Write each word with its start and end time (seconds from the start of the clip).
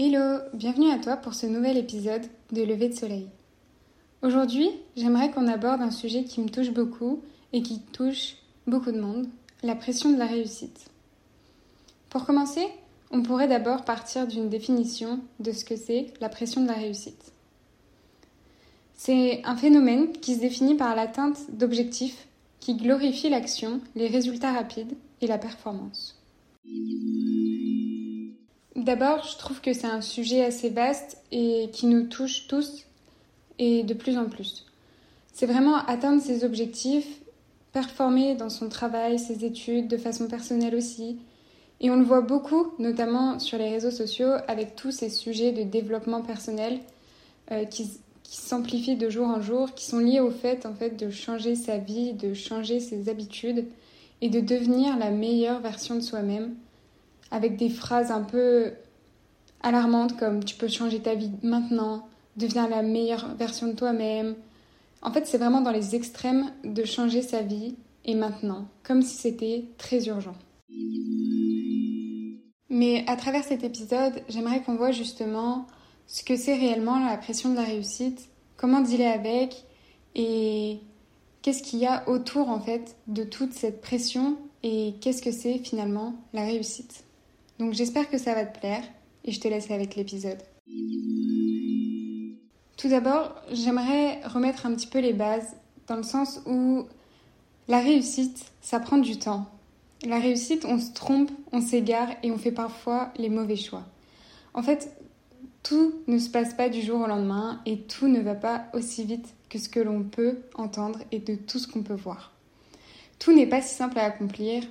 Hello, 0.00 0.38
bienvenue 0.54 0.92
à 0.92 0.98
toi 1.00 1.16
pour 1.16 1.34
ce 1.34 1.46
nouvel 1.46 1.76
épisode 1.76 2.22
de 2.52 2.62
Lever 2.62 2.90
de 2.90 2.94
Soleil. 2.94 3.26
Aujourd'hui, 4.22 4.70
j'aimerais 4.96 5.32
qu'on 5.32 5.48
aborde 5.48 5.80
un 5.80 5.90
sujet 5.90 6.22
qui 6.22 6.40
me 6.40 6.48
touche 6.48 6.70
beaucoup 6.70 7.20
et 7.52 7.64
qui 7.64 7.80
touche 7.80 8.36
beaucoup 8.68 8.92
de 8.92 9.00
monde, 9.00 9.26
la 9.64 9.74
pression 9.74 10.12
de 10.12 10.16
la 10.16 10.26
réussite. 10.26 10.88
Pour 12.10 12.26
commencer, 12.26 12.64
on 13.10 13.24
pourrait 13.24 13.48
d'abord 13.48 13.84
partir 13.84 14.28
d'une 14.28 14.48
définition 14.48 15.18
de 15.40 15.50
ce 15.50 15.64
que 15.64 15.74
c'est 15.74 16.12
la 16.20 16.28
pression 16.28 16.62
de 16.62 16.68
la 16.68 16.74
réussite. 16.74 17.32
C'est 18.94 19.42
un 19.44 19.56
phénomène 19.56 20.12
qui 20.12 20.36
se 20.36 20.40
définit 20.40 20.76
par 20.76 20.94
l'atteinte 20.94 21.40
d'objectifs 21.50 22.28
qui 22.60 22.76
glorifient 22.76 23.30
l'action, 23.30 23.80
les 23.96 24.06
résultats 24.06 24.52
rapides 24.52 24.96
et 25.22 25.26
la 25.26 25.38
performance. 25.38 26.22
D'abord, 28.88 29.22
je 29.22 29.36
trouve 29.36 29.60
que 29.60 29.74
c'est 29.74 29.86
un 29.86 30.00
sujet 30.00 30.42
assez 30.42 30.70
vaste 30.70 31.18
et 31.30 31.68
qui 31.74 31.84
nous 31.84 32.04
touche 32.04 32.46
tous 32.48 32.86
et 33.58 33.82
de 33.82 33.92
plus 33.92 34.16
en 34.16 34.30
plus. 34.30 34.64
C'est 35.34 35.44
vraiment 35.44 35.76
atteindre 35.84 36.22
ses 36.22 36.42
objectifs, 36.42 37.20
performer 37.74 38.34
dans 38.34 38.48
son 38.48 38.70
travail, 38.70 39.18
ses 39.18 39.44
études, 39.44 39.88
de 39.88 39.98
façon 39.98 40.26
personnelle 40.26 40.74
aussi. 40.74 41.18
Et 41.82 41.90
on 41.90 41.96
le 41.96 42.02
voit 42.02 42.22
beaucoup, 42.22 42.68
notamment 42.78 43.38
sur 43.38 43.58
les 43.58 43.68
réseaux 43.68 43.90
sociaux, 43.90 44.30
avec 44.48 44.74
tous 44.74 44.90
ces 44.90 45.10
sujets 45.10 45.52
de 45.52 45.64
développement 45.64 46.22
personnel 46.22 46.80
euh, 47.50 47.66
qui, 47.66 47.90
qui 48.22 48.38
s'amplifient 48.38 48.96
de 48.96 49.10
jour 49.10 49.26
en 49.26 49.42
jour, 49.42 49.74
qui 49.74 49.84
sont 49.84 49.98
liés 49.98 50.20
au 50.20 50.30
fait 50.30 50.64
en 50.64 50.72
fait 50.72 50.98
de 50.98 51.10
changer 51.10 51.56
sa 51.56 51.76
vie, 51.76 52.14
de 52.14 52.32
changer 52.32 52.80
ses 52.80 53.10
habitudes 53.10 53.66
et 54.22 54.30
de 54.30 54.40
devenir 54.40 54.96
la 54.96 55.10
meilleure 55.10 55.60
version 55.60 55.94
de 55.94 56.00
soi-même 56.00 56.54
avec 57.30 57.56
des 57.56 57.68
phrases 57.68 58.10
un 58.10 58.22
peu 58.22 58.72
alarmantes 59.60 60.16
comme 60.16 60.44
tu 60.44 60.56
peux 60.56 60.68
changer 60.68 61.00
ta 61.00 61.14
vie 61.14 61.32
maintenant, 61.42 62.08
deviens 62.36 62.68
la 62.68 62.82
meilleure 62.82 63.34
version 63.36 63.66
de 63.68 63.72
toi-même. 63.72 64.34
En 65.02 65.12
fait, 65.12 65.26
c'est 65.26 65.38
vraiment 65.38 65.60
dans 65.60 65.70
les 65.70 65.94
extrêmes 65.94 66.50
de 66.64 66.84
changer 66.84 67.22
sa 67.22 67.42
vie 67.42 67.76
et 68.04 68.14
maintenant, 68.14 68.68
comme 68.82 69.02
si 69.02 69.16
c'était 69.16 69.64
très 69.76 70.06
urgent. 70.06 70.34
Mais 72.70 73.04
à 73.06 73.16
travers 73.16 73.44
cet 73.44 73.64
épisode, 73.64 74.22
j'aimerais 74.28 74.62
qu'on 74.62 74.76
voit 74.76 74.92
justement 74.92 75.66
ce 76.06 76.22
que 76.22 76.36
c'est 76.36 76.56
réellement 76.56 77.04
la 77.04 77.16
pression 77.16 77.50
de 77.50 77.56
la 77.56 77.64
réussite, 77.64 78.28
comment 78.56 78.80
dealer 78.80 79.12
avec 79.12 79.64
et 80.14 80.80
qu'est-ce 81.42 81.62
qu'il 81.62 81.78
y 81.78 81.86
a 81.86 82.08
autour 82.08 82.48
en 82.48 82.60
fait 82.60 82.96
de 83.06 83.24
toute 83.24 83.52
cette 83.52 83.80
pression 83.80 84.36
et 84.62 84.94
qu'est-ce 85.00 85.22
que 85.22 85.30
c'est 85.30 85.58
finalement 85.58 86.14
la 86.32 86.44
réussite. 86.44 87.04
Donc 87.58 87.74
j'espère 87.74 88.08
que 88.08 88.18
ça 88.18 88.34
va 88.34 88.44
te 88.44 88.58
plaire 88.58 88.82
et 89.24 89.32
je 89.32 89.40
te 89.40 89.48
laisse 89.48 89.70
avec 89.70 89.96
l'épisode. 89.96 90.38
Tout 92.76 92.88
d'abord, 92.88 93.34
j'aimerais 93.50 94.20
remettre 94.24 94.66
un 94.66 94.74
petit 94.74 94.86
peu 94.86 95.00
les 95.00 95.12
bases 95.12 95.56
dans 95.88 95.96
le 95.96 96.02
sens 96.04 96.40
où 96.46 96.86
la 97.66 97.80
réussite, 97.80 98.46
ça 98.60 98.78
prend 98.78 98.98
du 98.98 99.18
temps. 99.18 99.46
La 100.04 100.20
réussite, 100.20 100.64
on 100.64 100.78
se 100.78 100.92
trompe, 100.92 101.30
on 101.50 101.60
s'égare 101.60 102.08
et 102.22 102.30
on 102.30 102.38
fait 102.38 102.52
parfois 102.52 103.12
les 103.16 103.28
mauvais 103.28 103.56
choix. 103.56 103.82
En 104.54 104.62
fait, 104.62 104.96
tout 105.62 105.92
ne 106.06 106.18
se 106.18 106.30
passe 106.30 106.54
pas 106.54 106.68
du 106.68 106.80
jour 106.80 107.00
au 107.00 107.06
lendemain 107.06 107.60
et 107.66 107.80
tout 107.80 108.06
ne 108.06 108.20
va 108.20 108.34
pas 108.34 108.66
aussi 108.74 109.04
vite 109.04 109.34
que 109.50 109.58
ce 109.58 109.68
que 109.68 109.80
l'on 109.80 110.04
peut 110.04 110.38
entendre 110.54 111.00
et 111.10 111.18
de 111.18 111.34
tout 111.34 111.58
ce 111.58 111.66
qu'on 111.66 111.82
peut 111.82 111.94
voir. 111.94 112.32
Tout 113.18 113.34
n'est 113.34 113.46
pas 113.46 113.60
si 113.60 113.74
simple 113.74 113.98
à 113.98 114.04
accomplir 114.04 114.62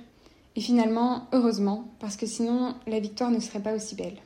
et 0.58 0.60
finalement, 0.60 1.28
heureusement, 1.32 1.84
parce 2.00 2.16
que 2.16 2.26
sinon 2.26 2.74
la 2.88 2.98
victoire 2.98 3.30
ne 3.30 3.38
serait 3.38 3.62
pas 3.62 3.76
aussi 3.76 3.94
belle. 3.94 4.16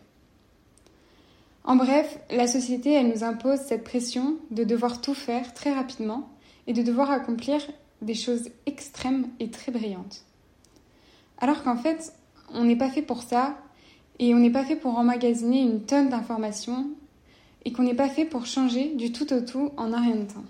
En 1.63 1.77
bref, 1.77 2.19
la 2.31 2.47
société, 2.47 2.91
elle 2.91 3.11
nous 3.11 3.23
impose 3.23 3.59
cette 3.59 3.85
pression 3.85 4.39
de 4.51 4.65
devoir 4.65 5.03
tout 5.03 5.13
faire 5.13 5.53
très 5.53 5.75
rapidement 5.75 6.31
et 6.67 6.73
de 6.73 6.81
devoir 6.81 7.11
accomplir 7.11 7.61
des 8.01 8.15
choses 8.15 8.49
extrêmes 8.65 9.27
et 9.41 9.51
très 9.51 9.73
brillantes. 9.73 10.25
Alors 11.37 11.63
qu'en 11.65 11.77
fait, 11.77 12.15
on 12.49 12.65
n'est 12.65 12.77
pas 12.77 12.89
fait 12.89 13.03
pour 13.03 13.23
ça 13.23 13.59
et 14.19 14.33
on 14.33 14.39
n'est 14.39 14.49
pas 14.49 14.65
fait 14.65 14.77
pour 14.77 14.97
emmagasiner 14.97 15.61
une 15.61 15.83
tonne 15.83 16.09
d'informations 16.09 16.89
et 17.67 17.73
qu'on 17.73 17.83
n'est 17.83 17.93
pas 17.93 18.09
fait 18.09 18.25
pour 18.25 18.47
changer 18.47 18.95
du 18.95 19.13
tout 19.13 19.31
au 19.35 19.43
tout 19.43 19.71
en 19.77 19.93
un 19.93 20.01
rien 20.01 20.17
de 20.17 20.33
temps. 20.33 20.45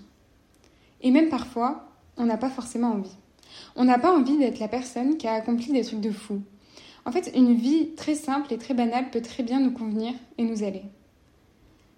Et 1.01 1.11
même 1.11 1.27
parfois, 1.27 1.89
on 2.15 2.23
n'a 2.23 2.37
pas 2.37 2.49
forcément 2.49 2.93
envie. 2.93 3.17
On 3.75 3.85
n'a 3.85 3.99
pas 3.99 4.15
envie 4.15 4.37
d'être 4.37 4.59
la 4.59 4.67
personne 4.67 5.17
qui 5.17 5.27
a 5.27 5.33
accompli 5.33 5.71
des 5.71 5.83
trucs 5.83 6.01
de 6.01 6.11
fou. 6.11 6.41
En 7.05 7.11
fait, 7.11 7.31
une 7.35 7.53
vie 7.55 7.95
très 7.95 8.15
simple 8.15 8.53
et 8.53 8.57
très 8.57 8.73
banale 8.73 9.09
peut 9.11 9.21
très 9.21 9.43
bien 9.43 9.59
nous 9.59 9.71
convenir 9.71 10.13
et 10.37 10.43
nous 10.43 10.63
aller. 10.63 10.83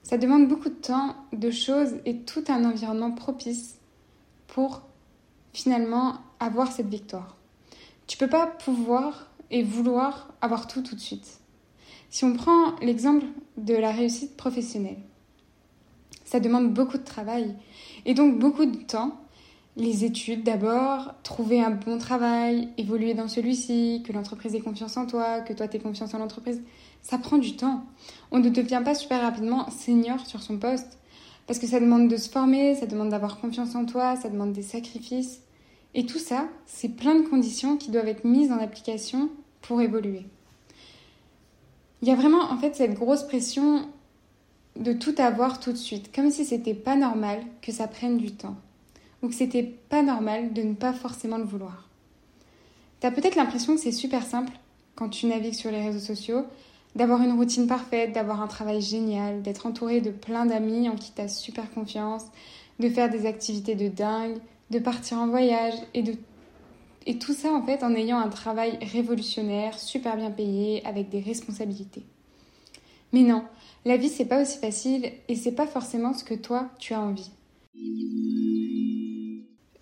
Ça 0.04 0.18
demande 0.18 0.48
beaucoup 0.48 0.70
de 0.70 0.76
temps, 0.76 1.16
de 1.34 1.52
choses 1.52 1.96
et 2.06 2.18
tout 2.18 2.44
un 2.48 2.64
environnement 2.64 3.12
propice 3.12 3.80
pour 4.48 4.84
finalement 5.54 6.18
avoir 6.40 6.72
cette 6.72 6.90
victoire. 6.90 7.38
Tu 8.08 8.18
peux 8.18 8.30
pas 8.30 8.48
pouvoir 8.48 9.32
et 9.52 9.64
vouloir 9.64 10.34
avoir 10.42 10.68
tout 10.68 10.82
tout 10.82 10.96
de 10.96 11.02
suite. 11.02 11.40
Si 12.10 12.24
on 12.24 12.34
prend 12.34 12.76
l'exemple 12.82 13.26
de 13.58 13.74
la 13.74 13.92
réussite 13.92 14.38
professionnelle, 14.38 15.00
ça 16.24 16.40
demande 16.40 16.74
beaucoup 16.74 16.98
de 16.98 17.04
travail 17.04 17.56
et 18.06 18.14
donc 18.14 18.40
beaucoup 18.40 18.66
de 18.66 18.78
temps 18.78 19.20
les 19.78 20.06
études 20.06 20.44
d'abord, 20.44 21.14
trouver 21.24 21.62
un 21.62 21.72
bon 21.72 21.98
travail, 21.98 22.70
évoluer 22.78 23.14
dans 23.14 23.28
celui-ci, 23.28 24.04
que 24.06 24.14
l'entreprise 24.14 24.56
ait 24.56 24.62
confiance 24.62 24.96
en 24.96 25.06
toi, 25.06 25.42
que 25.42 25.54
toi 25.54 25.68
tu 25.68 25.78
aies 25.78 25.82
confiance 25.82 26.14
en 26.14 26.20
l'entreprise, 26.20 26.62
ça 27.02 27.18
prend 27.18 27.38
du 27.38 27.56
temps. 27.56 27.86
On 28.32 28.40
ne 28.40 28.50
devient 28.50 28.82
pas 28.84 28.96
super 28.96 29.22
rapidement 29.22 29.70
senior 29.70 30.26
sur 30.26 30.42
son 30.42 30.58
poste 30.58 30.98
parce 31.46 31.60
que 31.60 31.68
ça 31.68 31.80
demande 31.80 32.08
de 32.08 32.18
se 32.18 32.30
former, 32.30 32.76
ça 32.76 32.86
demande 32.86 33.10
d'avoir 33.10 33.40
confiance 33.40 33.76
en 33.76 33.86
toi, 33.86 34.16
ça 34.16 34.30
demande 34.30 34.54
des 34.54 34.64
sacrifices. 34.64 35.42
Et 35.94 36.06
tout 36.06 36.20
ça, 36.20 36.48
c'est 36.66 36.90
plein 36.90 37.16
de 37.16 37.28
conditions 37.28 37.78
qui 37.78 37.92
doivent 37.92 38.08
être 38.08 38.26
mises 38.26 38.52
en 38.52 38.60
application 38.60 39.30
pour 39.62 39.82
évoluer. 39.82 40.26
Il 42.02 42.08
y 42.08 42.12
a 42.12 42.16
vraiment 42.16 42.52
en 42.52 42.58
fait 42.58 42.76
cette 42.76 42.94
grosse 42.94 43.24
pression 43.24 43.88
de 44.76 44.94
tout 44.94 45.16
avoir 45.18 45.60
tout 45.60 45.72
de 45.72 45.78
suite, 45.78 46.14
comme 46.14 46.32
si 46.32 46.46
c'était 46.46 46.74
pas 46.74 46.96
normal 46.96 47.40
que 47.62 47.72
ça 47.72 47.88
prenne 47.88 48.18
du 48.18 48.32
temps 48.32 48.56
ou 49.22 49.30
que 49.30 49.36
c'était 49.36 49.64
pas 49.64 50.02
normal 50.02 50.54
de 50.54 50.62
ne 50.62 50.74
pas 50.74 50.94
forcément 50.94 51.38
le 51.38 51.44
vouloir. 51.44 51.88
T'as 53.00 53.12
peut-être 53.12 53.36
l'impression 53.36 53.76
que 53.76 53.82
c'est 53.82 53.92
super 53.92 54.26
simple 54.26 54.52
quand 54.96 55.10
tu 55.10 55.26
navigues 55.26 55.54
sur 55.54 55.72
les 55.72 55.82
réseaux 55.82 56.00
sociaux, 56.00 56.46
d'avoir 56.96 57.22
une 57.22 57.34
routine 57.34 57.68
parfaite, 57.68 58.14
d'avoir 58.14 58.42
un 58.42 58.48
travail 58.48 58.82
génial, 58.82 59.42
d'être 59.42 59.66
entouré 59.66 60.00
de 60.02 60.12
plein 60.12 60.46
d'amis 60.46 60.90
en 60.90 60.96
qui 60.96 61.12
t'as 61.12 61.28
super 61.28 61.70
confiance, 61.72 62.24
de 62.80 62.90
faire 62.90 63.10
des 63.10 63.26
activités 63.26 63.76
de 63.76 63.90
dingue, 63.90 64.38
de 64.72 64.80
partir 64.80 65.18
en 65.18 65.28
voyage 65.28 65.76
et 65.94 66.02
de 66.02 66.16
et 67.08 67.20
tout 67.20 67.34
ça 67.34 67.54
en 67.54 67.62
fait 67.62 67.84
en 67.84 67.94
ayant 67.94 68.18
un 68.18 68.30
travail 68.30 68.80
révolutionnaire, 68.82 69.78
super 69.78 70.18
bien 70.18 70.32
payé, 70.32 70.84
avec 70.88 71.10
des 71.10 71.20
responsabilités. 71.20 72.02
Mais 73.14 73.22
non, 73.22 73.44
la 73.86 73.98
vie 73.98 74.10
c'est 74.10 74.26
pas 74.26 74.42
aussi 74.42 74.58
facile 74.58 75.12
et 75.28 75.36
c'est 75.36 75.52
pas 75.52 75.68
forcément 75.68 76.14
ce 76.14 76.24
que 76.24 76.34
toi 76.34 76.70
tu 76.80 76.94
as 76.94 77.02
envie. 77.02 77.30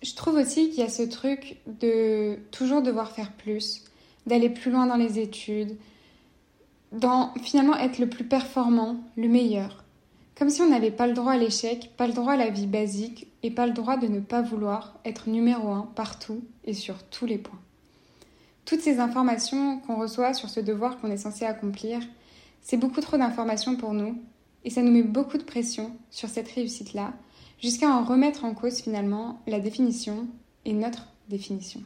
Je 0.04 0.14
trouve 0.14 0.34
aussi 0.34 0.68
qu'il 0.68 0.80
y 0.80 0.86
a 0.86 0.90
ce 0.90 1.02
truc 1.02 1.56
de 1.66 2.36
toujours 2.50 2.82
devoir 2.82 3.10
faire 3.10 3.32
plus, 3.32 3.84
d'aller 4.26 4.50
plus 4.50 4.70
loin 4.70 4.86
dans 4.86 4.96
les 4.96 5.18
études, 5.18 5.78
dans 6.92 7.32
finalement 7.42 7.74
être 7.78 7.98
le 7.98 8.10
plus 8.10 8.24
performant, 8.24 9.00
le 9.16 9.28
meilleur. 9.28 9.82
Comme 10.36 10.50
si 10.50 10.60
on 10.60 10.68
n'avait 10.68 10.90
pas 10.90 11.06
le 11.06 11.14
droit 11.14 11.32
à 11.32 11.38
l'échec, 11.38 11.92
pas 11.96 12.06
le 12.06 12.12
droit 12.12 12.34
à 12.34 12.36
la 12.36 12.50
vie 12.50 12.66
basique 12.66 13.28
et 13.42 13.50
pas 13.50 13.66
le 13.66 13.72
droit 13.72 13.96
de 13.96 14.06
ne 14.06 14.20
pas 14.20 14.42
vouloir 14.42 14.98
être 15.06 15.30
numéro 15.30 15.70
un 15.70 15.88
partout 15.94 16.44
et 16.66 16.74
sur 16.74 17.02
tous 17.04 17.24
les 17.24 17.38
points. 17.38 17.60
Toutes 18.66 18.82
ces 18.82 19.00
informations 19.00 19.78
qu'on 19.78 19.96
reçoit 19.96 20.34
sur 20.34 20.50
ce 20.50 20.60
devoir 20.60 20.98
qu'on 21.00 21.10
est 21.10 21.16
censé 21.16 21.46
accomplir, 21.46 22.00
c'est 22.60 22.76
beaucoup 22.76 23.00
trop 23.00 23.16
d'informations 23.16 23.76
pour 23.76 23.94
nous 23.94 24.20
et 24.64 24.70
ça 24.70 24.82
nous 24.82 24.92
met 24.92 25.02
beaucoup 25.02 25.38
de 25.38 25.44
pression 25.44 25.92
sur 26.10 26.28
cette 26.28 26.48
réussite-là 26.48 27.14
jusqu'à 27.64 27.88
en 27.88 28.04
remettre 28.04 28.44
en 28.44 28.52
cause 28.52 28.82
finalement 28.82 29.40
la 29.46 29.58
définition 29.58 30.26
et 30.66 30.74
notre 30.74 31.06
définition. 31.30 31.80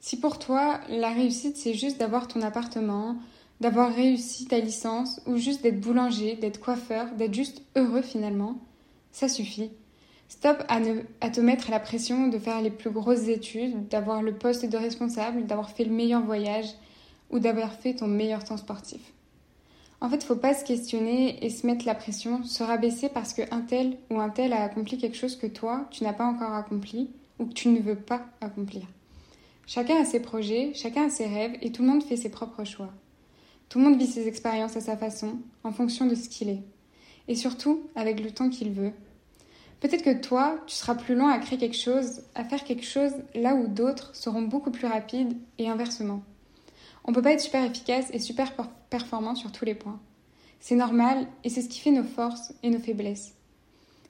Si 0.00 0.18
pour 0.18 0.38
toi, 0.38 0.80
la 0.88 1.10
réussite, 1.10 1.58
c'est 1.58 1.74
juste 1.74 2.00
d'avoir 2.00 2.26
ton 2.26 2.40
appartement, 2.40 3.18
d'avoir 3.60 3.94
réussi 3.94 4.46
ta 4.46 4.60
licence, 4.60 5.20
ou 5.26 5.36
juste 5.36 5.62
d'être 5.62 5.78
boulanger, 5.78 6.36
d'être 6.36 6.58
coiffeur, 6.58 7.14
d'être 7.16 7.34
juste 7.34 7.60
heureux 7.76 8.00
finalement, 8.00 8.56
ça 9.12 9.28
suffit. 9.28 9.70
Stop 10.28 10.64
à, 10.68 10.80
à 11.20 11.28
te 11.28 11.40
mettre 11.42 11.70
la 11.70 11.80
pression 11.80 12.28
de 12.28 12.38
faire 12.38 12.62
les 12.62 12.70
plus 12.70 12.90
grosses 12.90 13.28
études, 13.28 13.88
d'avoir 13.88 14.22
le 14.22 14.34
poste 14.38 14.64
de 14.64 14.78
responsable, 14.78 15.44
d'avoir 15.44 15.70
fait 15.70 15.84
le 15.84 15.92
meilleur 15.92 16.22
voyage 16.22 16.70
ou 17.28 17.40
d'avoir 17.40 17.74
fait 17.74 17.92
ton 17.92 18.06
meilleur 18.06 18.42
temps 18.42 18.56
sportif. 18.56 19.13
En 20.00 20.10
fait, 20.10 20.16
il 20.16 20.26
faut 20.26 20.36
pas 20.36 20.54
se 20.54 20.64
questionner 20.64 21.44
et 21.44 21.50
se 21.50 21.66
mettre 21.66 21.86
la 21.86 21.94
pression, 21.94 22.42
se 22.44 22.62
rabaisser 22.62 23.08
parce 23.08 23.32
qu'un 23.32 23.60
tel 23.62 23.96
ou 24.10 24.20
un 24.20 24.28
tel 24.28 24.52
a 24.52 24.62
accompli 24.62 24.98
quelque 24.98 25.16
chose 25.16 25.36
que 25.36 25.46
toi, 25.46 25.86
tu 25.90 26.04
n'as 26.04 26.12
pas 26.12 26.26
encore 26.26 26.52
accompli 26.52 27.10
ou 27.38 27.46
que 27.46 27.52
tu 27.52 27.68
ne 27.68 27.80
veux 27.80 27.96
pas 27.96 28.26
accomplir. 28.40 28.82
Chacun 29.66 29.96
a 29.96 30.04
ses 30.04 30.20
projets, 30.20 30.72
chacun 30.74 31.06
a 31.06 31.10
ses 31.10 31.26
rêves 31.26 31.56
et 31.62 31.72
tout 31.72 31.82
le 31.82 31.88
monde 31.88 32.04
fait 32.04 32.16
ses 32.16 32.28
propres 32.28 32.64
choix. 32.64 32.90
Tout 33.68 33.78
le 33.78 33.84
monde 33.84 33.98
vit 33.98 34.06
ses 34.06 34.28
expériences 34.28 34.76
à 34.76 34.80
sa 34.80 34.96
façon, 34.96 35.38
en 35.64 35.72
fonction 35.72 36.06
de 36.06 36.14
ce 36.14 36.28
qu'il 36.28 36.50
est. 36.50 36.62
Et 37.28 37.34
surtout, 37.34 37.80
avec 37.94 38.22
le 38.22 38.30
temps 38.30 38.50
qu'il 38.50 38.72
veut. 38.72 38.92
Peut-être 39.80 40.04
que 40.04 40.20
toi, 40.20 40.58
tu 40.66 40.74
seras 40.74 40.94
plus 40.94 41.14
lent 41.14 41.28
à 41.28 41.38
créer 41.38 41.58
quelque 41.58 41.76
chose, 41.76 42.22
à 42.34 42.44
faire 42.44 42.64
quelque 42.64 42.84
chose 42.84 43.12
là 43.34 43.54
où 43.54 43.66
d'autres 43.66 44.14
seront 44.14 44.42
beaucoup 44.42 44.70
plus 44.70 44.86
rapides 44.86 45.36
et 45.58 45.68
inversement. 45.68 46.22
On 47.04 47.10
ne 47.10 47.14
peut 47.14 47.22
pas 47.22 47.32
être 47.32 47.40
super 47.40 47.64
efficace 47.64 48.06
et 48.12 48.18
super 48.18 48.52
performant 48.90 49.34
sur 49.34 49.52
tous 49.52 49.64
les 49.64 49.74
points. 49.74 50.00
C'est 50.60 50.76
normal 50.76 51.26
et 51.44 51.50
c'est 51.50 51.60
ce 51.60 51.68
qui 51.68 51.80
fait 51.80 51.90
nos 51.90 52.04
forces 52.04 52.54
et 52.62 52.70
nos 52.70 52.78
faiblesses. 52.78 53.34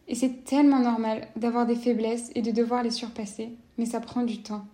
Et 0.06 0.14
c'est 0.14 0.44
tellement 0.44 0.79
normal 0.79 1.29
d'avoir 1.35 1.67
des 1.67 1.75
faiblesses 1.75 2.31
et 2.35 2.43
de 2.43 2.50
devoir 2.50 2.82
les 2.82 2.91
surpasser, 2.91 3.50
mais 3.79 3.87
ça 3.87 4.00
prend 4.00 4.23
du 4.23 4.43
temps. 4.43 4.64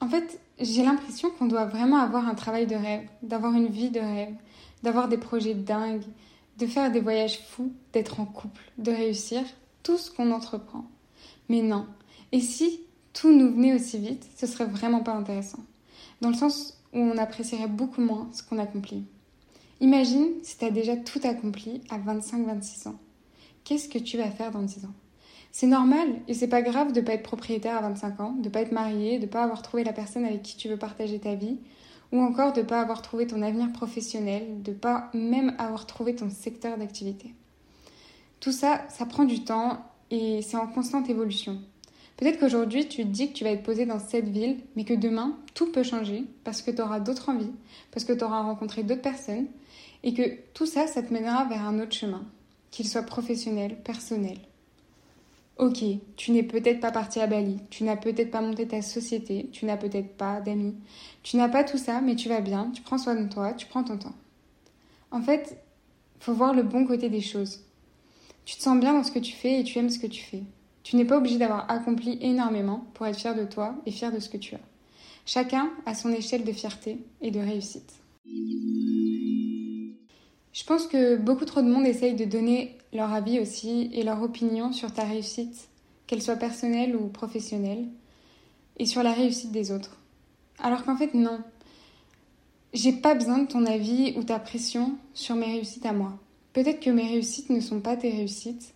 En 0.00 0.08
fait, 0.08 0.40
j'ai 0.60 0.82
l'impression 0.82 1.30
qu'on 1.30 1.46
doit 1.46 1.64
vraiment 1.64 1.98
avoir 1.98 2.28
un 2.28 2.34
travail 2.34 2.66
de 2.66 2.74
rêve, 2.74 3.08
d'avoir 3.22 3.54
une 3.54 3.68
vie 3.68 3.90
de 3.90 4.00
rêve, 4.00 4.34
d'avoir 4.82 5.08
des 5.08 5.18
projets 5.18 5.54
dingues, 5.54 6.04
de 6.58 6.66
faire 6.66 6.92
des 6.92 7.00
voyages 7.00 7.38
fous, 7.38 7.72
d'être 7.92 8.20
en 8.20 8.26
couple, 8.26 8.60
de 8.78 8.90
réussir 8.90 9.42
tout 9.82 9.96
ce 9.96 10.10
qu'on 10.10 10.30
entreprend. 10.30 10.84
Mais 11.48 11.62
non. 11.62 11.86
Et 12.32 12.40
si 12.40 12.80
tout 13.14 13.32
nous 13.32 13.54
venait 13.54 13.74
aussi 13.74 13.98
vite, 13.98 14.26
ce 14.36 14.46
serait 14.46 14.66
vraiment 14.66 15.00
pas 15.00 15.14
intéressant. 15.14 15.60
Dans 16.20 16.28
le 16.28 16.34
sens 16.34 16.78
où 16.92 16.98
on 16.98 17.16
apprécierait 17.16 17.68
beaucoup 17.68 18.02
moins 18.02 18.28
ce 18.32 18.42
qu'on 18.42 18.58
accomplit. 18.58 19.04
Imagine 19.80 20.28
si 20.42 20.58
tu 20.58 20.64
as 20.64 20.70
déjà 20.70 20.96
tout 20.96 21.20
accompli 21.24 21.80
à 21.90 21.98
25-26 21.98 22.88
ans. 22.88 22.98
Qu'est-ce 23.64 23.88
que 23.88 23.98
tu 23.98 24.16
vas 24.16 24.30
faire 24.30 24.50
dans 24.50 24.62
10 24.62 24.84
ans? 24.84 24.94
C'est 25.52 25.66
normal 25.66 26.08
et 26.26 26.34
c'est 26.34 26.48
pas 26.48 26.62
grave 26.62 26.92
de 26.92 27.00
pas 27.00 27.14
être 27.14 27.22
propriétaire 27.22 27.76
à 27.76 27.88
25 27.88 28.20
ans, 28.20 28.32
de 28.32 28.48
pas 28.48 28.60
être 28.60 28.72
marié, 28.72 29.18
de 29.18 29.26
pas 29.26 29.44
avoir 29.44 29.62
trouvé 29.62 29.84
la 29.84 29.92
personne 29.92 30.24
avec 30.24 30.42
qui 30.42 30.56
tu 30.56 30.68
veux 30.68 30.76
partager 30.76 31.20
ta 31.20 31.34
vie, 31.34 31.58
ou 32.12 32.20
encore 32.20 32.52
de 32.52 32.62
pas 32.62 32.80
avoir 32.80 33.02
trouvé 33.02 33.26
ton 33.26 33.42
avenir 33.42 33.72
professionnel, 33.72 34.62
de 34.62 34.72
pas 34.72 35.10
même 35.14 35.54
avoir 35.58 35.86
trouvé 35.86 36.14
ton 36.16 36.30
secteur 36.30 36.76
d'activité. 36.76 37.34
Tout 38.40 38.52
ça, 38.52 38.84
ça 38.88 39.06
prend 39.06 39.24
du 39.24 39.44
temps 39.44 39.78
et 40.10 40.42
c'est 40.42 40.56
en 40.56 40.66
constante 40.66 41.08
évolution. 41.08 41.60
Peut-être 42.16 42.38
qu'aujourd'hui, 42.38 42.86
tu 42.88 43.02
te 43.02 43.08
dis 43.08 43.28
que 43.28 43.34
tu 43.34 43.44
vas 43.44 43.50
être 43.50 43.64
posé 43.64 43.86
dans 43.86 43.98
cette 43.98 44.28
ville, 44.28 44.58
mais 44.76 44.84
que 44.84 44.94
demain, 44.94 45.36
tout 45.54 45.72
peut 45.72 45.82
changer 45.82 46.24
parce 46.44 46.62
que 46.62 46.70
tu 46.70 46.80
auras 46.80 47.00
d'autres 47.00 47.28
envies, 47.28 47.52
parce 47.90 48.04
que 48.04 48.12
tu 48.12 48.22
auras 48.22 48.42
rencontré 48.42 48.82
d'autres 48.82 49.02
personnes, 49.02 49.46
et 50.04 50.14
que 50.14 50.38
tout 50.52 50.66
ça, 50.66 50.86
ça 50.86 51.02
te 51.02 51.12
mènera 51.12 51.44
vers 51.46 51.66
un 51.66 51.80
autre 51.80 51.92
chemin, 51.92 52.24
qu'il 52.70 52.86
soit 52.86 53.02
professionnel, 53.02 53.76
personnel. 53.82 54.38
Ok, 55.56 55.84
tu 56.16 56.32
n'es 56.32 56.42
peut-être 56.42 56.80
pas 56.80 56.90
parti 56.90 57.20
à 57.20 57.28
Bali, 57.28 57.58
tu 57.70 57.84
n'as 57.84 57.96
peut-être 57.96 58.30
pas 58.30 58.40
monté 58.40 58.66
ta 58.66 58.82
société, 58.82 59.48
tu 59.52 59.66
n'as 59.66 59.76
peut-être 59.76 60.16
pas 60.16 60.40
d'amis, 60.40 60.74
tu 61.22 61.36
n'as 61.36 61.48
pas 61.48 61.62
tout 61.62 61.78
ça, 61.78 62.00
mais 62.00 62.16
tu 62.16 62.28
vas 62.28 62.40
bien, 62.40 62.70
tu 62.74 62.82
prends 62.82 62.98
soin 62.98 63.14
de 63.14 63.32
toi, 63.32 63.52
tu 63.54 63.66
prends 63.66 63.84
ton 63.84 63.96
temps. 63.96 64.14
En 65.10 65.22
fait, 65.22 65.56
faut 66.18 66.34
voir 66.34 66.54
le 66.54 66.64
bon 66.64 66.86
côté 66.86 67.08
des 67.08 67.20
choses. 67.20 67.62
Tu 68.44 68.56
te 68.56 68.62
sens 68.62 68.78
bien 68.78 68.94
dans 68.94 69.04
ce 69.04 69.12
que 69.12 69.20
tu 69.20 69.32
fais 69.32 69.60
et 69.60 69.64
tu 69.64 69.78
aimes 69.78 69.90
ce 69.90 70.00
que 70.00 70.08
tu 70.08 70.22
fais. 70.22 70.42
Tu 70.84 70.96
n'es 70.96 71.04
pas 71.04 71.16
obligé 71.16 71.38
d'avoir 71.38 71.68
accompli 71.70 72.18
énormément 72.20 72.84
pour 72.94 73.06
être 73.06 73.18
fier 73.18 73.34
de 73.34 73.44
toi 73.44 73.74
et 73.86 73.90
fier 73.90 74.12
de 74.12 74.20
ce 74.20 74.28
que 74.28 74.36
tu 74.36 74.54
as. 74.54 74.60
Chacun 75.26 75.70
a 75.86 75.94
son 75.94 76.12
échelle 76.12 76.44
de 76.44 76.52
fierté 76.52 76.98
et 77.22 77.30
de 77.30 77.40
réussite. 77.40 77.94
Je 80.52 80.64
pense 80.64 80.86
que 80.86 81.16
beaucoup 81.16 81.46
trop 81.46 81.62
de 81.62 81.68
monde 81.68 81.86
essaye 81.86 82.14
de 82.14 82.26
donner 82.26 82.76
leur 82.92 83.12
avis 83.12 83.40
aussi 83.40 83.90
et 83.94 84.02
leur 84.02 84.22
opinion 84.22 84.72
sur 84.72 84.92
ta 84.92 85.04
réussite, 85.04 85.68
qu'elle 86.06 86.22
soit 86.22 86.36
personnelle 86.36 86.94
ou 86.94 87.08
professionnelle, 87.08 87.88
et 88.76 88.84
sur 88.84 89.02
la 89.02 89.12
réussite 89.12 89.52
des 89.52 89.72
autres. 89.72 89.96
Alors 90.58 90.84
qu'en 90.84 90.96
fait, 90.96 91.14
non. 91.14 91.40
J'ai 92.74 92.92
pas 92.92 93.14
besoin 93.14 93.38
de 93.38 93.46
ton 93.46 93.64
avis 93.64 94.14
ou 94.16 94.22
ta 94.22 94.38
pression 94.38 94.98
sur 95.14 95.34
mes 95.34 95.46
réussites 95.46 95.86
à 95.86 95.92
moi. 95.92 96.18
Peut-être 96.52 96.80
que 96.80 96.90
mes 96.90 97.08
réussites 97.08 97.50
ne 97.50 97.60
sont 97.60 97.80
pas 97.80 97.96
tes 97.96 98.10
réussites, 98.10 98.73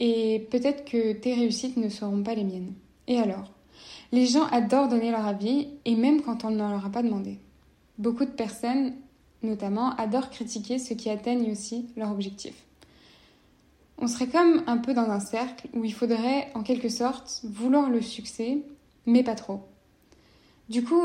et 0.00 0.48
peut-être 0.50 0.84
que 0.84 1.12
tes 1.12 1.34
réussites 1.34 1.76
ne 1.76 1.88
seront 1.88 2.24
pas 2.24 2.34
les 2.34 2.44
miennes. 2.44 2.72
Et 3.06 3.18
alors? 3.18 3.52
Les 4.10 4.26
gens 4.26 4.46
adorent 4.46 4.88
donner 4.88 5.12
leur 5.12 5.24
avis, 5.24 5.68
et 5.84 5.94
même 5.94 6.22
quand 6.22 6.44
on 6.44 6.50
ne 6.50 6.56
leur 6.56 6.84
a 6.84 6.90
pas 6.90 7.04
demandé. 7.04 7.38
Beaucoup 7.98 8.24
de 8.24 8.30
personnes 8.30 8.94
notamment, 9.42 9.94
adorent 9.96 10.30
critiquer 10.30 10.78
ceux 10.78 10.94
qui 10.94 11.10
atteignent 11.10 11.50
aussi 11.50 11.86
leur 11.96 12.10
objectif. 12.10 12.54
On 13.98 14.06
serait 14.06 14.28
comme 14.28 14.62
un 14.66 14.78
peu 14.78 14.94
dans 14.94 15.10
un 15.10 15.20
cercle 15.20 15.68
où 15.74 15.84
il 15.84 15.92
faudrait, 15.92 16.50
en 16.54 16.62
quelque 16.62 16.88
sorte, 16.88 17.42
vouloir 17.44 17.90
le 17.90 18.00
succès, 18.00 18.58
mais 19.06 19.22
pas 19.22 19.34
trop. 19.34 19.60
Du 20.68 20.84
coup, 20.84 21.02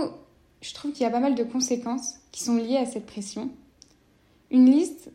je 0.62 0.74
trouve 0.74 0.92
qu'il 0.92 1.02
y 1.02 1.06
a 1.06 1.12
pas 1.12 1.20
mal 1.20 1.36
de 1.36 1.44
conséquences 1.44 2.16
qui 2.32 2.44
sont 2.44 2.56
liées 2.56 2.78
à 2.78 2.86
cette 2.86 3.06
pression. 3.06 3.50
Une 4.52 4.72
liste 4.72 5.12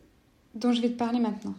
dont 0.53 0.71
je 0.71 0.81
vais 0.81 0.89
te 0.89 0.97
parler 0.97 1.19
maintenant. 1.19 1.55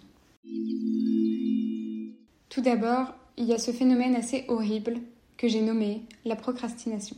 Tout 2.52 2.60
d'abord, 2.60 3.14
il 3.38 3.46
y 3.46 3.54
a 3.54 3.58
ce 3.58 3.70
phénomène 3.70 4.14
assez 4.14 4.44
horrible 4.48 5.00
que 5.38 5.48
j'ai 5.48 5.62
nommé 5.62 6.02
la 6.26 6.36
procrastination. 6.36 7.16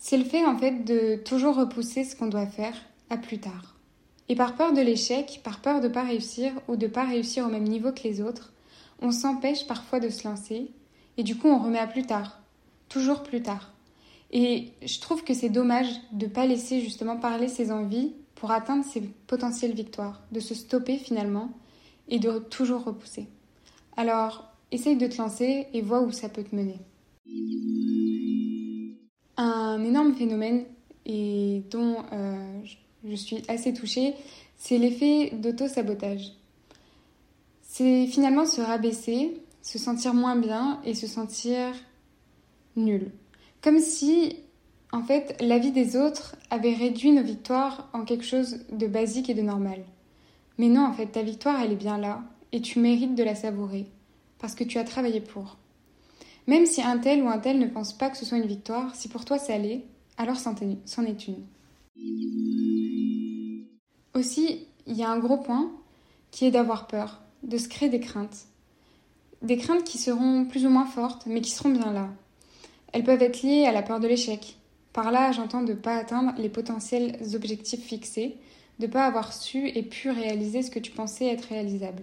C'est 0.00 0.18
le 0.18 0.24
fait 0.24 0.44
en 0.44 0.58
fait 0.58 0.84
de 0.84 1.14
toujours 1.22 1.54
repousser 1.54 2.02
ce 2.02 2.16
qu'on 2.16 2.26
doit 2.26 2.48
faire 2.48 2.74
à 3.08 3.16
plus 3.16 3.38
tard. 3.38 3.76
Et 4.28 4.34
par 4.34 4.56
peur 4.56 4.72
de 4.72 4.80
l'échec, 4.80 5.40
par 5.44 5.60
peur 5.60 5.80
de 5.80 5.86
ne 5.86 5.92
pas 5.92 6.02
réussir 6.02 6.50
ou 6.66 6.74
de 6.74 6.86
ne 6.86 6.90
pas 6.90 7.04
réussir 7.04 7.46
au 7.46 7.50
même 7.50 7.68
niveau 7.68 7.92
que 7.92 8.02
les 8.02 8.20
autres, 8.20 8.52
on 9.00 9.12
s'empêche 9.12 9.68
parfois 9.68 10.00
de 10.00 10.08
se 10.08 10.26
lancer 10.26 10.72
et 11.16 11.22
du 11.22 11.36
coup 11.36 11.46
on 11.46 11.62
remet 11.62 11.78
à 11.78 11.86
plus 11.86 12.04
tard, 12.04 12.40
toujours 12.88 13.22
plus 13.22 13.42
tard. 13.42 13.72
Et 14.32 14.72
je 14.84 14.98
trouve 14.98 15.22
que 15.22 15.34
c'est 15.34 15.50
dommage 15.50 15.86
de 16.10 16.26
ne 16.26 16.32
pas 16.32 16.46
laisser 16.46 16.80
justement 16.80 17.16
parler 17.16 17.46
ses 17.46 17.70
envies 17.70 18.12
pour 18.34 18.50
atteindre 18.50 18.84
ses 18.84 19.02
potentielles 19.28 19.74
victoires, 19.74 20.20
de 20.32 20.40
se 20.40 20.56
stopper 20.56 20.96
finalement 20.96 21.52
et 22.08 22.18
de 22.18 22.40
toujours 22.40 22.82
repousser. 22.82 23.28
Alors, 23.96 24.50
essaye 24.70 24.96
de 24.96 25.06
te 25.06 25.18
lancer 25.18 25.66
et 25.72 25.82
vois 25.82 26.02
où 26.02 26.10
ça 26.10 26.28
peut 26.28 26.44
te 26.44 26.54
mener. 26.54 26.78
Un 29.36 29.82
énorme 29.84 30.14
phénomène 30.14 30.64
et 31.06 31.62
dont 31.70 31.96
euh, 32.12 32.60
je 33.04 33.14
suis 33.14 33.42
assez 33.48 33.72
touchée, 33.72 34.14
c'est 34.56 34.78
l'effet 34.78 35.30
d'auto-sabotage. 35.34 36.32
C'est 37.62 38.06
finalement 38.06 38.46
se 38.46 38.60
rabaisser, 38.60 39.40
se 39.62 39.78
sentir 39.78 40.14
moins 40.14 40.36
bien 40.36 40.80
et 40.84 40.94
se 40.94 41.06
sentir 41.06 41.72
nul. 42.76 43.12
Comme 43.62 43.78
si, 43.78 44.36
en 44.92 45.02
fait, 45.02 45.36
la 45.40 45.58
vie 45.58 45.72
des 45.72 45.96
autres 45.96 46.36
avait 46.50 46.74
réduit 46.74 47.12
nos 47.12 47.22
victoires 47.22 47.88
en 47.92 48.04
quelque 48.04 48.24
chose 48.24 48.60
de 48.72 48.86
basique 48.86 49.30
et 49.30 49.34
de 49.34 49.42
normal. 49.42 49.84
Mais 50.58 50.68
non, 50.68 50.84
en 50.84 50.92
fait, 50.92 51.06
ta 51.06 51.22
victoire, 51.22 51.60
elle 51.60 51.72
est 51.72 51.76
bien 51.76 51.98
là, 51.98 52.22
et 52.52 52.60
tu 52.60 52.78
mérites 52.78 53.14
de 53.14 53.22
la 53.22 53.34
savourer, 53.34 53.86
parce 54.38 54.54
que 54.54 54.64
tu 54.64 54.78
as 54.78 54.84
travaillé 54.84 55.20
pour. 55.20 55.56
Même 56.46 56.66
si 56.66 56.82
un 56.82 56.98
tel 56.98 57.22
ou 57.22 57.28
un 57.28 57.38
tel 57.38 57.58
ne 57.58 57.66
pense 57.66 57.92
pas 57.92 58.10
que 58.10 58.16
ce 58.16 58.24
soit 58.24 58.38
une 58.38 58.46
victoire, 58.46 58.94
si 58.96 59.08
pour 59.08 59.24
toi 59.24 59.38
ça 59.38 59.56
l'est, 59.58 59.84
alors 60.16 60.36
c'en 60.36 60.54
est 60.54 61.28
une. 61.28 61.46
Aussi, 64.14 64.66
il 64.86 64.96
y 64.96 65.02
a 65.02 65.10
un 65.10 65.18
gros 65.18 65.38
point 65.38 65.70
qui 66.30 66.46
est 66.46 66.50
d'avoir 66.50 66.86
peur, 66.86 67.22
de 67.42 67.56
se 67.56 67.68
créer 67.68 67.88
des 67.88 68.00
craintes. 68.00 68.46
Des 69.42 69.56
craintes 69.56 69.84
qui 69.84 69.98
seront 69.98 70.44
plus 70.44 70.66
ou 70.66 70.70
moins 70.70 70.86
fortes, 70.86 71.26
mais 71.26 71.40
qui 71.40 71.50
seront 71.50 71.70
bien 71.70 71.92
là. 71.92 72.08
Elles 72.92 73.04
peuvent 73.04 73.22
être 73.22 73.42
liées 73.42 73.66
à 73.66 73.72
la 73.72 73.82
peur 73.82 74.00
de 74.00 74.08
l'échec. 74.08 74.56
Par 74.92 75.12
là, 75.12 75.32
j'entends 75.32 75.62
de 75.62 75.72
ne 75.72 75.78
pas 75.78 75.96
atteindre 75.96 76.32
les 76.36 76.48
potentiels 76.48 77.18
objectifs 77.34 77.84
fixés, 77.84 78.36
de 78.80 78.86
ne 78.86 78.92
pas 78.92 79.06
avoir 79.06 79.32
su 79.32 79.68
et 79.68 79.82
pu 79.82 80.10
réaliser 80.10 80.62
ce 80.62 80.70
que 80.70 80.80
tu 80.80 80.90
pensais 80.90 81.26
être 81.26 81.44
réalisable. 81.44 82.02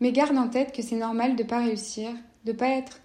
Mais 0.00 0.12
garde 0.12 0.36
en 0.36 0.48
tête 0.48 0.74
que 0.74 0.82
c'est 0.82 0.96
normal 0.96 1.36
de 1.36 1.42
ne 1.42 1.48
pas 1.48 1.58
réussir, 1.58 2.10
de 2.44 2.52
ne 2.52 2.56
pas 2.56 2.68
être 2.68 3.00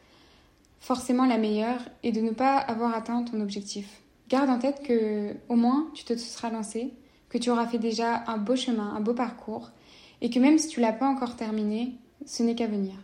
forcément 0.79 1.25
la 1.25 1.37
meilleure 1.37 1.81
et 2.03 2.11
de 2.11 2.21
ne 2.21 2.31
pas 2.31 2.57
avoir 2.57 2.93
atteint 2.93 3.23
ton 3.23 3.41
objectif. 3.41 4.01
Garde 4.29 4.49
en 4.49 4.59
tête 4.59 4.83
que 4.83 5.35
au 5.49 5.55
moins 5.55 5.89
tu 5.93 6.03
te 6.03 6.15
seras 6.15 6.49
lancé, 6.49 6.93
que 7.29 7.37
tu 7.37 7.49
auras 7.49 7.67
fait 7.67 7.77
déjà 7.77 8.23
un 8.27 8.37
beau 8.37 8.55
chemin, 8.55 8.93
un 8.95 9.01
beau 9.01 9.13
parcours, 9.13 9.71
et 10.21 10.29
que 10.29 10.39
même 10.39 10.57
si 10.57 10.67
tu 10.67 10.79
l'as 10.79 10.93
pas 10.93 11.07
encore 11.07 11.35
terminé, 11.35 11.95
ce 12.25 12.43
n'est 12.43 12.55
qu'à 12.55 12.67
venir. 12.67 12.95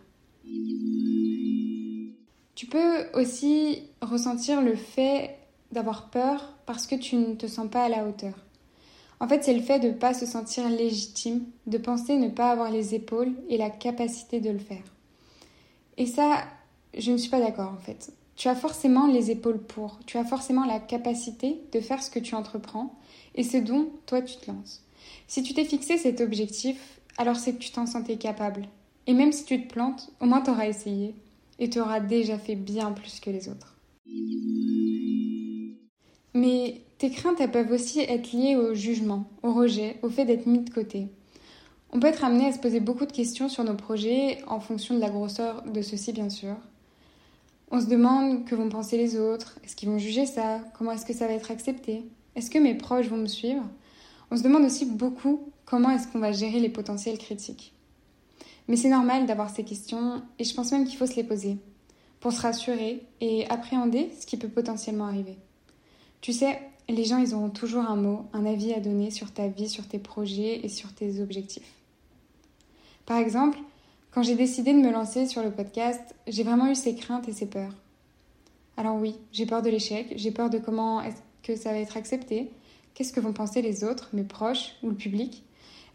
Tu 2.54 2.66
peux 2.66 3.06
aussi 3.14 3.82
ressentir 4.00 4.62
le 4.62 4.76
fait 4.76 5.36
d'avoir 5.72 6.10
peur 6.10 6.54
parce 6.64 6.86
que 6.86 6.94
tu 6.94 7.16
ne 7.16 7.34
te 7.34 7.46
sens 7.46 7.68
pas 7.68 7.84
à 7.84 7.88
la 7.88 8.06
hauteur. 8.06 8.34
En 9.18 9.28
fait, 9.28 9.44
c'est 9.44 9.54
le 9.54 9.62
fait 9.62 9.78
de 9.78 9.88
ne 9.88 9.94
pas 9.94 10.12
se 10.12 10.26
sentir 10.26 10.68
légitime, 10.68 11.44
de 11.66 11.78
penser 11.78 12.16
ne 12.16 12.28
pas 12.28 12.50
avoir 12.50 12.70
les 12.70 12.94
épaules 12.94 13.32
et 13.48 13.56
la 13.56 13.70
capacité 13.70 14.40
de 14.40 14.50
le 14.50 14.58
faire. 14.58 14.82
Et 15.96 16.06
ça, 16.06 16.44
je 16.96 17.12
ne 17.12 17.16
suis 17.16 17.30
pas 17.30 17.40
d'accord 17.40 17.72
en 17.72 17.80
fait. 17.80 18.12
Tu 18.36 18.48
as 18.48 18.54
forcément 18.54 19.06
les 19.06 19.30
épaules 19.30 19.62
pour, 19.62 19.98
tu 20.04 20.18
as 20.18 20.24
forcément 20.24 20.66
la 20.66 20.78
capacité 20.78 21.62
de 21.72 21.80
faire 21.80 22.02
ce 22.02 22.10
que 22.10 22.18
tu 22.18 22.34
entreprends 22.34 22.94
et 23.34 23.42
ce 23.42 23.56
dont 23.56 23.88
toi 24.04 24.20
tu 24.20 24.36
te 24.36 24.50
lances. 24.50 24.82
Si 25.26 25.42
tu 25.42 25.54
t'es 25.54 25.64
fixé 25.64 25.96
cet 25.96 26.20
objectif, 26.20 27.00
alors 27.16 27.36
c'est 27.36 27.54
que 27.54 27.58
tu 27.58 27.70
t'en 27.70 27.86
sentais 27.86 28.16
capable. 28.16 28.68
Et 29.06 29.14
même 29.14 29.32
si 29.32 29.44
tu 29.44 29.66
te 29.66 29.72
plantes, 29.72 30.10
au 30.20 30.26
moins 30.26 30.42
tu 30.42 30.50
auras 30.50 30.66
essayé 30.66 31.14
et 31.58 31.70
tu 31.70 31.80
auras 31.80 32.00
déjà 32.00 32.38
fait 32.38 32.56
bien 32.56 32.92
plus 32.92 33.20
que 33.20 33.30
les 33.30 33.48
autres. 33.48 33.75
Mais 36.36 36.82
tes 36.98 37.08
craintes, 37.08 37.40
elles 37.40 37.50
peuvent 37.50 37.72
aussi 37.72 38.00
être 38.00 38.32
liées 38.32 38.56
au 38.56 38.74
jugement, 38.74 39.24
au 39.42 39.54
rejet, 39.54 39.96
au 40.02 40.10
fait 40.10 40.26
d'être 40.26 40.44
mis 40.44 40.58
de 40.58 40.68
côté. 40.68 41.08
On 41.94 41.98
peut 41.98 42.08
être 42.08 42.24
amené 42.24 42.48
à 42.48 42.52
se 42.52 42.58
poser 42.58 42.78
beaucoup 42.78 43.06
de 43.06 43.12
questions 43.12 43.48
sur 43.48 43.64
nos 43.64 43.72
projets 43.72 44.42
en 44.46 44.60
fonction 44.60 44.94
de 44.94 45.00
la 45.00 45.08
grosseur 45.08 45.62
de 45.62 45.80
ceux-ci, 45.80 46.12
bien 46.12 46.28
sûr. 46.28 46.54
On 47.70 47.80
se 47.80 47.86
demande 47.86 48.44
que 48.44 48.54
vont 48.54 48.68
penser 48.68 48.98
les 48.98 49.18
autres, 49.18 49.58
est-ce 49.64 49.74
qu'ils 49.74 49.88
vont 49.88 49.96
juger 49.96 50.26
ça, 50.26 50.60
comment 50.76 50.92
est-ce 50.92 51.06
que 51.06 51.14
ça 51.14 51.26
va 51.26 51.32
être 51.32 51.50
accepté, 51.50 52.04
est-ce 52.34 52.50
que 52.50 52.58
mes 52.58 52.74
proches 52.74 53.08
vont 53.08 53.16
me 53.16 53.28
suivre? 53.28 53.64
On 54.30 54.36
se 54.36 54.42
demande 54.42 54.64
aussi 54.64 54.84
beaucoup 54.84 55.40
comment 55.64 55.88
est-ce 55.88 56.06
qu'on 56.06 56.18
va 56.18 56.32
gérer 56.32 56.60
les 56.60 56.68
potentiels 56.68 57.16
critiques. 57.16 57.72
Mais 58.68 58.76
c'est 58.76 58.90
normal 58.90 59.24
d'avoir 59.24 59.48
ces 59.48 59.64
questions 59.64 60.20
et 60.38 60.44
je 60.44 60.54
pense 60.54 60.70
même 60.70 60.84
qu'il 60.84 60.98
faut 60.98 61.06
se 61.06 61.16
les 61.16 61.24
poser 61.24 61.56
pour 62.20 62.32
se 62.32 62.42
rassurer 62.42 63.06
et 63.22 63.48
appréhender 63.48 64.10
ce 64.20 64.26
qui 64.26 64.36
peut 64.36 64.48
potentiellement 64.48 65.06
arriver. 65.06 65.38
Tu 66.20 66.32
sais, 66.32 66.60
les 66.88 67.04
gens, 67.04 67.18
ils 67.18 67.34
auront 67.34 67.50
toujours 67.50 67.84
un 67.84 67.96
mot, 67.96 68.26
un 68.32 68.46
avis 68.46 68.72
à 68.72 68.80
donner 68.80 69.10
sur 69.10 69.32
ta 69.32 69.48
vie, 69.48 69.68
sur 69.68 69.86
tes 69.86 69.98
projets 69.98 70.64
et 70.64 70.68
sur 70.68 70.92
tes 70.92 71.20
objectifs. 71.20 71.72
Par 73.04 73.18
exemple, 73.18 73.58
quand 74.10 74.22
j'ai 74.22 74.34
décidé 74.34 74.72
de 74.72 74.78
me 74.78 74.90
lancer 74.90 75.26
sur 75.26 75.42
le 75.42 75.50
podcast, 75.50 76.14
j'ai 76.26 76.42
vraiment 76.42 76.68
eu 76.70 76.74
ces 76.74 76.94
craintes 76.94 77.28
et 77.28 77.32
ces 77.32 77.46
peurs. 77.46 77.74
Alors 78.76 78.96
oui, 78.96 79.16
j'ai 79.32 79.46
peur 79.46 79.62
de 79.62 79.70
l'échec, 79.70 80.12
j'ai 80.16 80.30
peur 80.30 80.50
de 80.50 80.58
comment 80.58 81.00
est-ce 81.00 81.16
que 81.42 81.56
ça 81.56 81.70
va 81.70 81.78
être 81.78 81.96
accepté, 81.96 82.50
qu'est-ce 82.94 83.12
que 83.12 83.20
vont 83.20 83.32
penser 83.32 83.62
les 83.62 83.84
autres, 83.84 84.10
mes 84.12 84.24
proches 84.24 84.76
ou 84.82 84.88
le 84.88 84.96
public? 84.96 85.44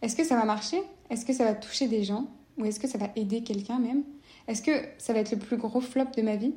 Est-ce 0.01 0.15
que 0.15 0.23
ça 0.23 0.35
va 0.35 0.45
marcher? 0.45 0.81
Est-ce 1.09 1.25
que 1.25 1.33
ça 1.33 1.43
va 1.43 1.53
toucher 1.53 1.87
des 1.87 2.03
gens? 2.03 2.27
Ou 2.57 2.65
est-ce 2.65 2.79
que 2.79 2.87
ça 2.87 2.97
va 2.97 3.09
aider 3.15 3.43
quelqu'un 3.43 3.79
même? 3.79 4.03
Est-ce 4.47 4.61
que 4.61 4.71
ça 4.97 5.13
va 5.13 5.19
être 5.19 5.31
le 5.31 5.37
plus 5.37 5.57
gros 5.57 5.81
flop 5.81 6.05
de 6.15 6.21
ma 6.21 6.35
vie? 6.35 6.53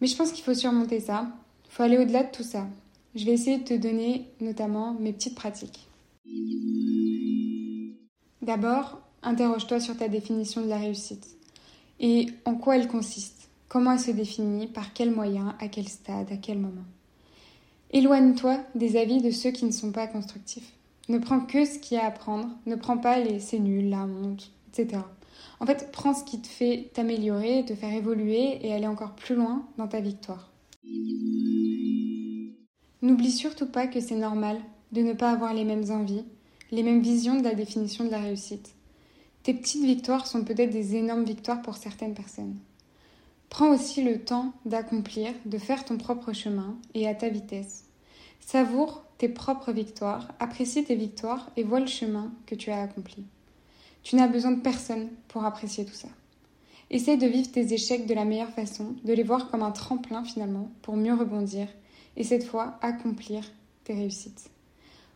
Mais 0.00 0.06
je 0.06 0.16
pense 0.16 0.32
qu'il 0.32 0.44
faut 0.44 0.54
surmonter 0.54 1.00
ça, 1.00 1.28
faut 1.76 1.82
aller 1.82 1.98
au-delà 1.98 2.22
de 2.22 2.30
tout 2.30 2.42
ça. 2.42 2.66
Je 3.14 3.26
vais 3.26 3.32
essayer 3.32 3.58
de 3.58 3.64
te 3.64 3.74
donner 3.74 4.30
notamment 4.40 4.94
mes 4.94 5.12
petites 5.12 5.34
pratiques. 5.34 5.86
D'abord, 8.40 9.02
interroge-toi 9.22 9.80
sur 9.80 9.94
ta 9.94 10.08
définition 10.08 10.62
de 10.62 10.68
la 10.68 10.78
réussite 10.78 11.36
et 12.00 12.28
en 12.46 12.54
quoi 12.54 12.78
elle 12.78 12.88
consiste. 12.88 13.50
Comment 13.68 13.92
elle 13.92 14.00
se 14.00 14.10
définit, 14.10 14.68
par 14.68 14.94
quels 14.94 15.10
moyens, 15.10 15.52
à 15.60 15.68
quel 15.68 15.86
stade, 15.86 16.32
à 16.32 16.38
quel 16.38 16.58
moment. 16.58 16.86
Éloigne-toi 17.90 18.58
des 18.74 18.96
avis 18.96 19.20
de 19.20 19.30
ceux 19.30 19.50
qui 19.50 19.66
ne 19.66 19.70
sont 19.70 19.92
pas 19.92 20.06
constructifs. 20.06 20.72
Ne 21.10 21.18
prends 21.18 21.40
que 21.40 21.66
ce 21.66 21.78
qu'il 21.78 21.98
y 21.98 22.00
a 22.00 22.06
à 22.06 22.10
prendre, 22.10 22.48
ne 22.64 22.76
prends 22.76 22.98
pas 22.98 23.18
les 23.18 23.38
c'est 23.38 23.58
nul, 23.58 23.90
la 23.90 24.04
honte, 24.04 24.50
etc. 24.72 25.02
En 25.60 25.66
fait, 25.66 25.90
prends 25.92 26.14
ce 26.14 26.24
qui 26.24 26.40
te 26.40 26.48
fait 26.48 26.90
t'améliorer, 26.94 27.66
te 27.66 27.74
faire 27.74 27.92
évoluer 27.92 28.66
et 28.66 28.72
aller 28.72 28.86
encore 28.86 29.14
plus 29.14 29.34
loin 29.34 29.66
dans 29.76 29.88
ta 29.88 30.00
victoire. 30.00 30.52
N'oublie 33.02 33.30
surtout 33.30 33.66
pas 33.66 33.86
que 33.86 34.00
c'est 34.00 34.16
normal 34.16 34.58
de 34.92 35.02
ne 35.02 35.12
pas 35.12 35.30
avoir 35.30 35.52
les 35.52 35.64
mêmes 35.64 35.90
envies, 35.90 36.24
les 36.70 36.82
mêmes 36.82 37.02
visions 37.02 37.38
de 37.38 37.44
la 37.44 37.54
définition 37.54 38.04
de 38.04 38.10
la 38.10 38.20
réussite. 38.20 38.74
Tes 39.42 39.54
petites 39.54 39.84
victoires 39.84 40.26
sont 40.26 40.44
peut-être 40.44 40.70
des 40.70 40.96
énormes 40.96 41.24
victoires 41.24 41.62
pour 41.62 41.76
certaines 41.76 42.14
personnes. 42.14 42.56
Prends 43.50 43.72
aussi 43.72 44.02
le 44.02 44.18
temps 44.18 44.52
d'accomplir, 44.64 45.32
de 45.44 45.58
faire 45.58 45.84
ton 45.84 45.98
propre 45.98 46.32
chemin 46.32 46.76
et 46.94 47.06
à 47.06 47.14
ta 47.14 47.28
vitesse. 47.28 47.84
Savoure 48.40 49.04
tes 49.18 49.28
propres 49.28 49.72
victoires, 49.72 50.32
apprécie 50.40 50.84
tes 50.84 50.96
victoires 50.96 51.50
et 51.56 51.62
vois 51.62 51.80
le 51.80 51.86
chemin 51.86 52.32
que 52.46 52.54
tu 52.54 52.70
as 52.70 52.82
accompli. 52.82 53.24
Tu 54.02 54.16
n'as 54.16 54.28
besoin 54.28 54.52
de 54.52 54.60
personne 54.60 55.08
pour 55.28 55.44
apprécier 55.44 55.84
tout 55.84 55.94
ça. 55.94 56.08
Essaye 56.90 57.18
de 57.18 57.26
vivre 57.26 57.50
tes 57.50 57.72
échecs 57.72 58.06
de 58.06 58.14
la 58.14 58.24
meilleure 58.24 58.50
façon, 58.50 58.94
de 59.04 59.12
les 59.12 59.22
voir 59.24 59.50
comme 59.50 59.62
un 59.62 59.72
tremplin 59.72 60.24
finalement 60.24 60.70
pour 60.82 60.96
mieux 60.96 61.14
rebondir 61.14 61.68
et 62.16 62.24
cette 62.24 62.44
fois 62.44 62.78
accomplir 62.82 63.44
tes 63.84 63.94
réussites. 63.94 64.50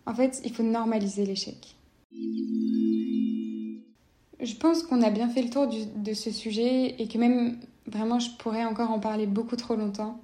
En 0.06 0.14
fait, 0.14 0.40
il 0.44 0.52
faut 0.52 0.62
normaliser 0.62 1.24
l'échec. 1.24 1.76
Je 4.40 4.54
pense 4.54 4.82
qu'on 4.82 5.02
a 5.02 5.10
bien 5.10 5.28
fait 5.28 5.42
le 5.42 5.50
tour 5.50 5.68
de 5.68 6.14
ce 6.14 6.30
sujet 6.30 6.96
et 6.98 7.08
que 7.08 7.18
même 7.18 7.58
vraiment 7.86 8.18
je 8.18 8.30
pourrais 8.38 8.64
encore 8.64 8.90
en 8.90 8.98
parler 8.98 9.26
beaucoup 9.26 9.56
trop 9.56 9.76
longtemps. 9.76 10.20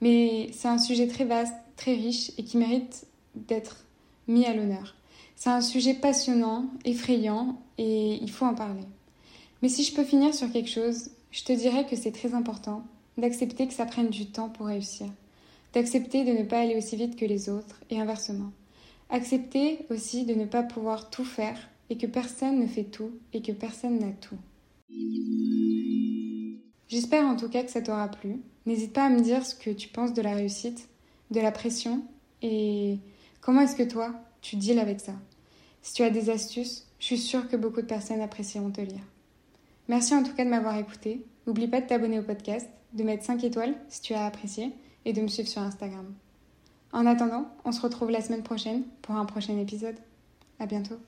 Mais 0.00 0.48
c'est 0.52 0.68
un 0.68 0.78
sujet 0.78 1.06
très 1.06 1.24
vaste, 1.24 1.54
très 1.76 1.94
riche 1.94 2.32
et 2.38 2.44
qui 2.44 2.56
mérite 2.56 3.06
d'être 3.34 3.84
mis 4.26 4.44
à 4.46 4.54
l'honneur. 4.54 4.94
C'est 5.36 5.50
un 5.50 5.60
sujet 5.60 5.94
passionnant, 5.94 6.66
effrayant 6.84 7.60
et 7.78 8.14
il 8.14 8.30
faut 8.30 8.46
en 8.46 8.54
parler. 8.54 8.84
Mais 9.60 9.68
si 9.68 9.84
je 9.84 9.94
peux 9.94 10.04
finir 10.04 10.34
sur 10.34 10.50
quelque 10.50 10.70
chose, 10.70 11.10
je 11.30 11.44
te 11.44 11.52
dirais 11.52 11.86
que 11.86 11.96
c'est 11.96 12.12
très 12.12 12.34
important 12.34 12.84
d'accepter 13.18 13.66
que 13.66 13.74
ça 13.74 13.86
prenne 13.86 14.10
du 14.10 14.26
temps 14.26 14.48
pour 14.48 14.66
réussir, 14.66 15.06
d'accepter 15.72 16.24
de 16.24 16.32
ne 16.32 16.44
pas 16.44 16.60
aller 16.60 16.76
aussi 16.76 16.96
vite 16.96 17.16
que 17.16 17.24
les 17.24 17.48
autres 17.48 17.80
et 17.90 18.00
inversement. 18.00 18.52
Accepter 19.10 19.86
aussi 19.90 20.24
de 20.24 20.34
ne 20.34 20.44
pas 20.44 20.62
pouvoir 20.62 21.10
tout 21.10 21.24
faire 21.24 21.58
et 21.90 21.98
que 21.98 22.06
personne 22.06 22.58
ne 22.58 22.66
fait 22.66 22.84
tout 22.84 23.10
et 23.32 23.42
que 23.42 23.52
personne 23.52 23.98
n'a 23.98 24.12
tout. 24.12 24.38
J'espère 26.88 27.26
en 27.26 27.36
tout 27.36 27.48
cas 27.48 27.62
que 27.62 27.70
ça 27.70 27.82
t'aura 27.82 28.08
plu. 28.08 28.40
N'hésite 28.66 28.92
pas 28.92 29.06
à 29.06 29.10
me 29.10 29.20
dire 29.20 29.44
ce 29.44 29.54
que 29.54 29.70
tu 29.70 29.88
penses 29.88 30.12
de 30.12 30.22
la 30.22 30.34
réussite, 30.34 30.88
de 31.30 31.40
la 31.40 31.52
pression 31.52 32.02
et 32.42 32.98
comment 33.40 33.62
est-ce 33.62 33.76
que 33.76 33.82
toi, 33.82 34.14
tu 34.40 34.56
deals 34.56 34.78
avec 34.78 35.00
ça. 35.00 35.14
Si 35.82 35.94
tu 35.94 36.02
as 36.02 36.10
des 36.10 36.30
astuces, 36.30 36.86
je 36.98 37.06
suis 37.06 37.18
sûre 37.18 37.48
que 37.48 37.56
beaucoup 37.56 37.80
de 37.80 37.86
personnes 37.86 38.20
apprécieront 38.20 38.70
te 38.70 38.80
lire. 38.80 39.02
Merci 39.88 40.14
en 40.14 40.22
tout 40.22 40.32
cas 40.34 40.44
de 40.44 40.50
m'avoir 40.50 40.78
écouté. 40.78 41.24
N'oublie 41.46 41.66
pas 41.66 41.80
de 41.80 41.86
t'abonner 41.86 42.20
au 42.20 42.22
podcast, 42.22 42.68
de 42.92 43.02
mettre 43.02 43.24
5 43.24 43.42
étoiles 43.42 43.74
si 43.88 44.00
tu 44.00 44.14
as 44.14 44.24
apprécié 44.24 44.72
et 45.04 45.12
de 45.12 45.20
me 45.20 45.28
suivre 45.28 45.48
sur 45.48 45.62
Instagram. 45.62 46.12
En 46.92 47.06
attendant, 47.06 47.48
on 47.64 47.72
se 47.72 47.80
retrouve 47.80 48.10
la 48.10 48.20
semaine 48.20 48.42
prochaine 48.42 48.82
pour 49.00 49.16
un 49.16 49.24
prochain 49.24 49.58
épisode. 49.58 49.96
À 50.58 50.66
bientôt. 50.66 50.98